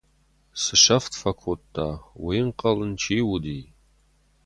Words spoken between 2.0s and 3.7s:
уый ӕнхъӕл ын чи уыди!